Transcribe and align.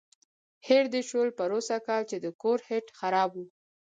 هېر 0.67 0.85
دې 0.93 1.01
شول 1.09 1.29
پروسږ 1.37 1.81
کال 1.87 2.03
چې 2.09 2.17
د 2.19 2.27
کور 2.41 2.59
هیټ 2.69 2.87
خراب 2.99 3.29
و. 3.37 3.45